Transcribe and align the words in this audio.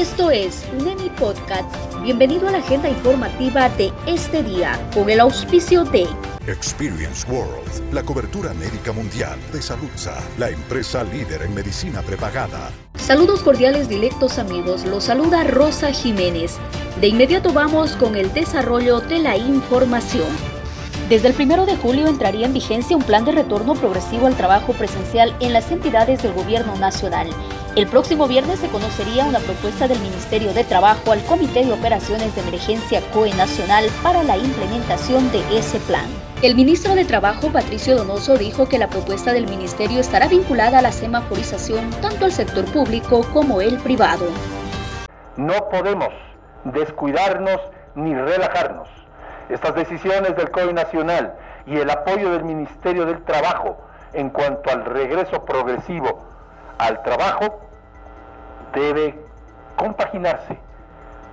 Esto 0.00 0.30
es 0.30 0.64
Unemi 0.78 1.10
Podcast. 1.10 1.68
Bienvenido 2.02 2.48
a 2.48 2.52
la 2.52 2.58
agenda 2.58 2.88
informativa 2.88 3.68
de 3.68 3.92
este 4.06 4.42
día 4.42 4.80
con 4.94 5.10
el 5.10 5.20
auspicio 5.20 5.84
de 5.84 6.08
Experience 6.46 7.30
World, 7.30 7.92
la 7.92 8.02
cobertura 8.02 8.54
médica 8.54 8.92
mundial 8.92 9.38
de 9.52 9.60
Saludza, 9.60 10.14
la 10.38 10.48
empresa 10.48 11.04
líder 11.04 11.42
en 11.42 11.52
medicina 11.52 12.00
prepagada. 12.00 12.70
Saludos 12.94 13.42
cordiales 13.42 13.90
directos 13.90 14.38
amigos, 14.38 14.86
los 14.86 15.04
saluda 15.04 15.44
Rosa 15.44 15.92
Jiménez. 15.92 16.56
De 16.98 17.08
inmediato 17.08 17.52
vamos 17.52 17.94
con 17.96 18.16
el 18.16 18.32
desarrollo 18.32 19.00
de 19.00 19.18
la 19.18 19.36
información. 19.36 20.28
Desde 21.10 21.28
el 21.28 21.34
primero 21.34 21.66
de 21.66 21.76
julio 21.76 22.06
entraría 22.06 22.46
en 22.46 22.54
vigencia 22.54 22.96
un 22.96 23.02
plan 23.02 23.26
de 23.26 23.32
retorno 23.32 23.74
progresivo 23.74 24.28
al 24.28 24.36
trabajo 24.38 24.72
presencial 24.72 25.36
en 25.40 25.52
las 25.52 25.70
entidades 25.70 26.22
del 26.22 26.32
Gobierno 26.32 26.74
Nacional. 26.76 27.28
El 27.76 27.86
próximo 27.86 28.26
viernes 28.26 28.58
se 28.58 28.68
conocería 28.68 29.24
una 29.24 29.38
propuesta 29.38 29.86
del 29.86 30.00
Ministerio 30.00 30.52
de 30.52 30.64
Trabajo 30.64 31.12
al 31.12 31.22
Comité 31.22 31.64
de 31.64 31.72
Operaciones 31.72 32.34
de 32.34 32.40
Emergencia 32.40 33.00
COE 33.12 33.32
Nacional 33.34 33.84
para 34.02 34.24
la 34.24 34.36
implementación 34.36 35.30
de 35.30 35.38
ese 35.56 35.78
plan. 35.78 36.06
El 36.42 36.56
ministro 36.56 36.96
de 36.96 37.04
Trabajo, 37.04 37.52
Patricio 37.52 37.96
Donoso, 37.96 38.36
dijo 38.36 38.68
que 38.68 38.78
la 38.78 38.88
propuesta 38.88 39.32
del 39.32 39.46
ministerio 39.46 40.00
estará 40.00 40.26
vinculada 40.26 40.80
a 40.80 40.82
la 40.82 40.90
semaforización 40.90 41.90
tanto 42.02 42.24
al 42.24 42.32
sector 42.32 42.64
público 42.64 43.24
como 43.32 43.60
el 43.60 43.78
privado. 43.78 44.26
No 45.36 45.68
podemos 45.68 46.12
descuidarnos 46.64 47.60
ni 47.94 48.12
relajarnos 48.16 48.88
estas 49.48 49.76
decisiones 49.76 50.34
del 50.34 50.50
COI 50.50 50.72
Nacional 50.72 51.34
y 51.66 51.76
el 51.76 51.88
apoyo 51.88 52.32
del 52.32 52.42
Ministerio 52.42 53.06
del 53.06 53.22
Trabajo 53.22 53.78
en 54.12 54.30
cuanto 54.30 54.70
al 54.70 54.84
regreso 54.86 55.44
progresivo 55.44 56.29
al 56.80 57.02
trabajo 57.02 57.60
debe 58.72 59.14
compaginarse 59.76 60.56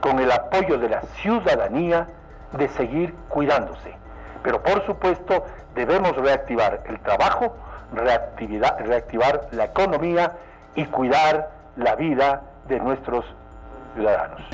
con 0.00 0.18
el 0.18 0.30
apoyo 0.32 0.78
de 0.78 0.88
la 0.88 1.02
ciudadanía 1.22 2.08
de 2.52 2.68
seguir 2.70 3.14
cuidándose. 3.28 3.94
Pero 4.42 4.60
por 4.62 4.84
supuesto 4.86 5.44
debemos 5.74 6.16
reactivar 6.16 6.82
el 6.86 6.98
trabajo, 7.00 7.56
reactivar 7.92 9.48
la 9.52 9.64
economía 9.64 10.32
y 10.74 10.84
cuidar 10.86 11.50
la 11.76 11.94
vida 11.94 12.42
de 12.66 12.80
nuestros 12.80 13.24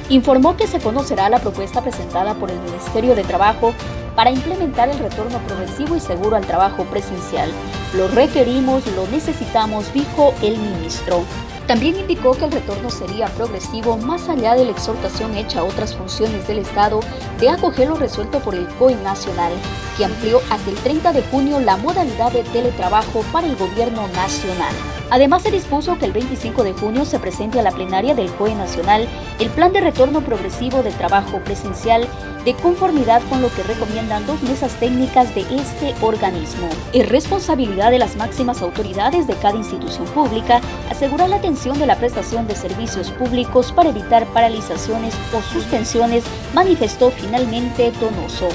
Informó 0.09 0.57
que 0.57 0.67
se 0.67 0.81
conocerá 0.81 1.29
la 1.29 1.39
propuesta 1.39 1.83
presentada 1.83 2.35
por 2.35 2.51
el 2.51 2.59
Ministerio 2.61 3.15
de 3.15 3.25
Trabajo 3.25 3.75
para 4.15 4.31
implementar 4.31 4.89
el 4.89 4.99
retorno 4.99 5.39
progresivo 5.47 5.97
y 5.97 6.01
seguro 6.01 6.37
al 6.37 6.47
trabajo 6.47 6.85
presencial. 6.85 7.51
Lo 7.97 8.09
requerimos, 8.09 8.87
lo 8.95 9.07
necesitamos, 9.09 9.93
dijo 9.93 10.35
el 10.43 10.59
ministro. 10.59 11.23
También 11.73 11.97
indicó 11.97 12.33
que 12.33 12.45
el 12.45 12.53
retorno 12.53 12.91
sería 12.91 13.29
progresivo 13.29 13.97
más 13.97 14.29
allá 14.29 14.55
de 14.55 14.67
la 14.67 14.73
exhortación 14.73 15.35
hecha 15.35 15.61
a 15.61 15.65
otras 15.65 15.97
funciones 15.97 16.47
del 16.47 16.59
Estado 16.59 17.01
de 17.41 17.49
acoger 17.49 17.89
lo 17.89 17.95
resuelto 17.95 18.41
por 18.41 18.55
el 18.55 18.69
COE 18.75 18.95
Nacional, 18.97 19.55
que 19.97 20.05
amplió 20.05 20.43
hasta 20.51 20.69
el 20.69 20.77
30 20.77 21.15
de 21.15 21.23
junio 21.23 21.61
la 21.61 21.79
modalidad 21.79 22.31
de 22.31 22.43
teletrabajo 22.43 23.23
para 23.33 23.47
el 23.47 23.57
gobierno 23.57 24.07
nacional. 24.09 24.75
Además, 25.09 25.45
se 25.45 25.51
dispuso 25.51 25.97
que 25.97 26.05
el 26.05 26.13
25 26.13 26.63
de 26.63 26.75
junio 26.75 27.07
se 27.07 27.19
presente 27.19 27.59
a 27.59 27.63
la 27.63 27.71
plenaria 27.71 28.15
del 28.15 28.31
COE 28.33 28.55
Nacional 28.55 29.09
el 29.39 29.49
plan 29.49 29.73
de 29.73 29.81
retorno 29.81 30.21
progresivo 30.21 30.83
del 30.83 30.93
trabajo 30.93 31.39
presencial 31.39 32.07
de 32.45 32.55
conformidad 32.55 33.23
con 33.29 33.43
lo 33.43 33.53
que 33.53 33.63
recomiendan 33.63 34.27
dos 34.27 34.43
mesas 34.43 34.73
técnicas 34.81 35.35
de 35.35 35.43
este 35.43 35.95
organismo. 36.01 36.69
Es 36.93 37.09
responsabilidad 37.09 37.91
de 37.91 37.99
las 37.99 38.17
máximas 38.17 38.63
autoridades 38.63 39.27
de 39.27 39.35
cada 39.35 39.57
institución 39.57 40.07
pública 40.07 40.61
asegurar 40.91 41.29
la 41.29 41.37
atención 41.37 41.79
de 41.79 41.87
la 41.87 41.97
prestación 41.97 42.47
de 42.47 42.57
servicios 42.57 43.11
públicos 43.11 43.73
para 43.73 43.91
evitar 43.91 44.27
paralizaciones 44.27 45.15
o 45.33 45.43
suspensiones, 45.43 46.25
manifestó 46.55 47.11
finalmente 47.11 47.93
Donoso. 48.01 48.49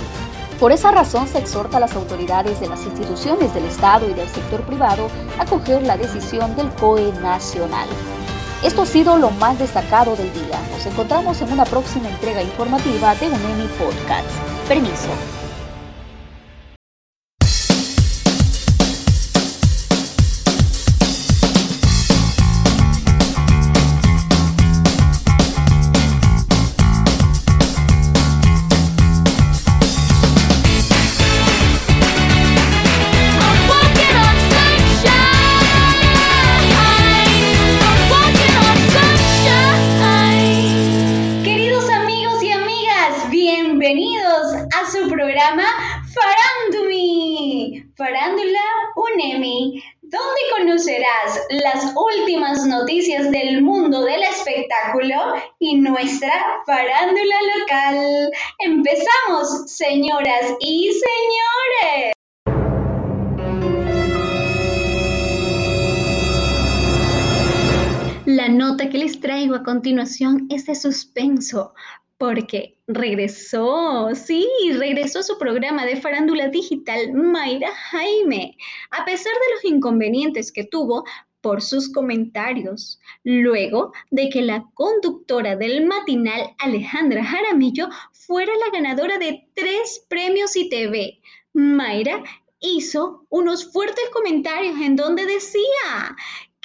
Por 0.60 0.72
esa 0.72 0.92
razón 0.92 1.28
se 1.28 1.38
exhorta 1.38 1.78
a 1.78 1.80
las 1.80 1.96
autoridades 1.96 2.60
de 2.60 2.68
las 2.68 2.84
instituciones 2.84 3.54
del 3.54 3.66
Estado 3.66 4.10
y 4.10 4.14
del 4.14 4.28
sector 4.28 4.62
privado 4.62 5.08
a 5.38 5.44
acoger 5.44 5.84
la 5.84 5.98
decisión 5.98 6.56
del 6.56 6.70
COE 6.70 7.14
nacional. 7.22 7.88
Esto 8.64 8.82
ha 8.82 8.86
sido 8.88 9.18
lo 9.18 9.30
más 9.30 9.60
destacado 9.60 10.16
del 10.16 10.34
día. 10.34 10.60
Nos 10.72 10.86
encontramos 10.86 11.40
en 11.42 11.52
una 11.54 11.64
próxima 11.64 12.10
entrega 12.10 12.42
informativa 12.42 13.14
de 13.16 13.28
UNEMI 13.28 13.68
Podcast. 13.78 14.28
Permiso. 14.68 15.10
Farándula 47.98 48.62
UNEMI, 48.96 49.84
donde 50.04 50.42
conocerás 50.56 51.42
las 51.50 51.96
últimas 51.96 52.64
noticias 52.68 53.32
del 53.32 53.64
mundo 53.64 54.04
del 54.06 54.22
espectáculo 54.22 55.16
y 55.58 55.78
nuestra 55.78 56.32
farándula 56.68 57.36
local. 57.58 58.32
Empezamos, 58.60 59.72
señoras 59.72 60.54
y 60.60 60.92
señores. 60.94 62.14
La 68.28 68.48
nota 68.48 68.90
que 68.90 69.00
les 69.00 69.20
traigo 69.20 69.56
a 69.56 69.64
continuación 69.64 70.46
es 70.52 70.68
de 70.68 70.76
suspenso, 70.76 71.74
porque 72.18 72.78
regresó, 72.88 74.10
sí, 74.16 74.48
regresó 74.78 75.20
a 75.20 75.24
su 75.24 75.38
programa 75.38 75.86
de 75.86 75.98
farándula 75.98 76.48
digital 76.50 77.14
Mayra 77.14 77.72
Jaime, 77.74 78.58
a 78.92 79.06
pesar 79.06 79.34
de 79.34 79.54
los 79.56 79.66
inconvenientes 79.66 80.52
que 80.52 80.64
tuvo 80.64 81.04
por 81.42 81.62
sus 81.62 81.92
comentarios, 81.92 83.00
luego 83.24 83.94
de 84.10 84.30
que 84.30 84.42
la 84.42 84.66
conductora 84.74 85.56
del 85.56 85.86
matinal 85.86 86.56
Alejandra 86.58 87.24
Jaramillo 87.24 87.88
fuera 88.12 88.52
la 88.58 88.72
ganadora 88.72 89.18
de 89.18 89.48
tres 89.54 90.06
premios 90.10 90.56
ITV. 90.56 91.20
Mayra 91.54 92.24
hizo 92.60 93.26
unos 93.30 93.72
fuertes 93.72 94.10
comentarios 94.12 94.76
en 94.82 94.96
donde 94.96 95.26
decía 95.26 96.16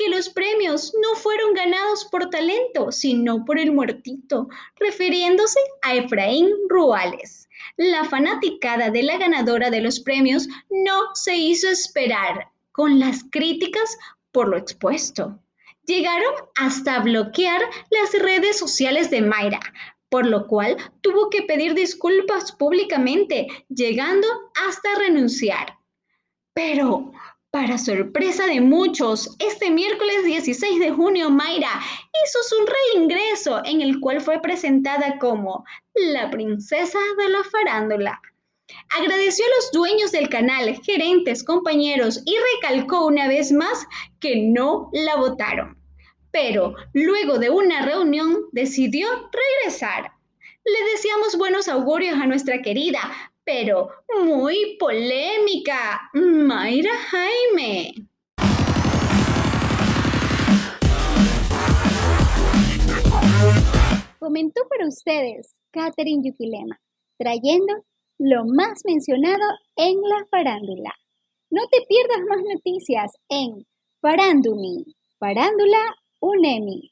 que 0.02 0.10
los 0.10 0.28
premios 0.28 0.92
no 1.00 1.14
fueron 1.16 1.54
ganados 1.54 2.04
por 2.06 2.28
talento, 2.30 2.90
sino 2.90 3.44
por 3.44 3.58
el 3.58 3.72
muertito, 3.72 4.48
refiriéndose 4.76 5.60
a 5.82 5.94
Efraín 5.94 6.50
Ruales. 6.68 7.48
La 7.76 8.04
fanaticada 8.04 8.90
de 8.90 9.02
la 9.02 9.18
ganadora 9.18 9.70
de 9.70 9.80
los 9.80 10.00
premios 10.00 10.48
no 10.70 11.14
se 11.14 11.36
hizo 11.36 11.68
esperar 11.68 12.48
con 12.72 12.98
las 12.98 13.24
críticas 13.30 13.96
por 14.32 14.48
lo 14.48 14.56
expuesto. 14.56 15.38
Llegaron 15.86 16.34
hasta 16.56 17.00
bloquear 17.00 17.60
las 17.90 18.12
redes 18.20 18.58
sociales 18.58 19.10
de 19.10 19.22
Mayra, 19.22 19.60
por 20.08 20.26
lo 20.26 20.46
cual 20.46 20.76
tuvo 21.00 21.30
que 21.30 21.42
pedir 21.42 21.74
disculpas 21.74 22.52
públicamente, 22.52 23.46
llegando 23.68 24.26
hasta 24.66 24.88
renunciar. 24.98 25.78
Pero, 26.54 27.12
para 27.52 27.76
sorpresa 27.76 28.46
de 28.46 28.62
muchos, 28.62 29.36
este 29.38 29.70
miércoles 29.70 30.24
16 30.24 30.80
de 30.80 30.90
junio 30.90 31.28
Mayra 31.28 31.68
hizo 32.24 32.38
su 32.48 32.56
reingreso 32.94 33.60
en 33.66 33.82
el 33.82 34.00
cual 34.00 34.22
fue 34.22 34.40
presentada 34.40 35.18
como 35.18 35.62
la 35.94 36.30
princesa 36.30 36.98
de 37.18 37.28
la 37.28 37.44
farándula. 37.44 38.22
Agradeció 38.98 39.44
a 39.44 39.56
los 39.56 39.70
dueños 39.70 40.12
del 40.12 40.30
canal, 40.30 40.80
gerentes, 40.82 41.44
compañeros 41.44 42.22
y 42.24 42.34
recalcó 42.54 43.04
una 43.04 43.28
vez 43.28 43.52
más 43.52 43.86
que 44.18 44.34
no 44.36 44.88
la 44.94 45.16
votaron. 45.16 45.76
Pero 46.30 46.74
luego 46.94 47.38
de 47.38 47.50
una 47.50 47.84
reunión 47.84 48.46
decidió 48.52 49.08
regresar. 49.30 50.12
Le 50.64 50.90
deseamos 50.92 51.36
buenos 51.36 51.68
augurios 51.68 52.18
a 52.18 52.26
nuestra 52.26 52.62
querida, 52.62 53.31
pero 53.44 53.90
muy 54.24 54.76
polémica, 54.78 56.10
Mayra 56.14 56.96
Jaime. 57.10 57.92
Comentó 64.18 64.62
para 64.68 64.86
ustedes 64.86 65.54
Catherine 65.72 66.22
Yukilema, 66.24 66.80
trayendo 67.18 67.84
lo 68.18 68.44
más 68.44 68.82
mencionado 68.84 69.42
en 69.76 70.00
la 70.02 70.24
farándula. 70.30 70.92
No 71.50 71.62
te 71.70 71.84
pierdas 71.86 72.20
más 72.28 72.38
noticias 72.54 73.12
en 73.28 73.66
Farándumi, 74.00 74.84
Farándula 75.18 75.96
Unemi. 76.20 76.91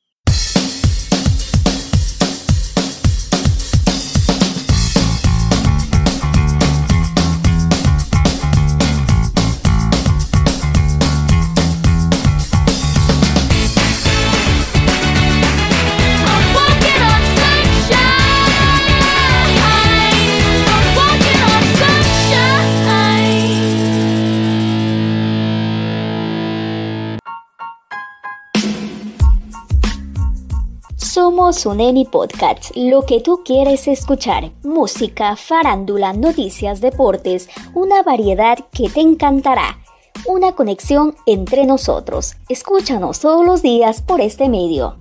Somos 31.20 31.66
un 31.66 31.80
Emi 31.82 32.06
Podcast, 32.06 32.74
lo 32.74 33.04
que 33.04 33.20
tú 33.20 33.42
quieres 33.44 33.86
escuchar. 33.88 34.52
Música, 34.62 35.36
farándula, 35.36 36.14
noticias, 36.14 36.80
deportes, 36.80 37.50
una 37.74 38.02
variedad 38.02 38.58
que 38.72 38.88
te 38.88 39.02
encantará. 39.02 39.80
Una 40.24 40.52
conexión 40.52 41.14
entre 41.26 41.66
nosotros. 41.66 42.36
Escúchanos 42.48 43.20
todos 43.20 43.44
los 43.44 43.60
días 43.60 44.00
por 44.00 44.22
este 44.22 44.48
medio. 44.48 44.96